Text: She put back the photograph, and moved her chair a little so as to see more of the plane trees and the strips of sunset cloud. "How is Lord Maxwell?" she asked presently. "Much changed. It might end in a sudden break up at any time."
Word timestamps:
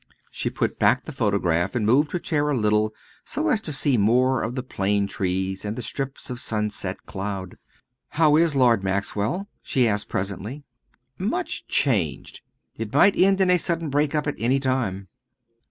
She 0.31 0.49
put 0.49 0.79
back 0.79 1.05
the 1.05 1.11
photograph, 1.11 1.75
and 1.75 1.85
moved 1.85 2.11
her 2.11 2.17
chair 2.17 2.49
a 2.49 2.57
little 2.57 2.91
so 3.23 3.49
as 3.49 3.61
to 3.61 3.71
see 3.71 3.97
more 3.99 4.41
of 4.41 4.55
the 4.55 4.63
plane 4.63 5.05
trees 5.05 5.63
and 5.63 5.75
the 5.75 5.83
strips 5.83 6.31
of 6.31 6.39
sunset 6.39 7.05
cloud. 7.05 7.59
"How 8.17 8.35
is 8.35 8.55
Lord 8.55 8.83
Maxwell?" 8.83 9.47
she 9.61 9.87
asked 9.87 10.09
presently. 10.09 10.63
"Much 11.19 11.67
changed. 11.67 12.41
It 12.75 12.91
might 12.91 13.15
end 13.15 13.41
in 13.41 13.51
a 13.51 13.59
sudden 13.59 13.91
break 13.91 14.15
up 14.15 14.25
at 14.25 14.39
any 14.39 14.59
time." 14.59 15.07